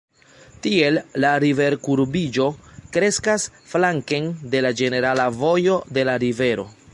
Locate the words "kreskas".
2.97-3.45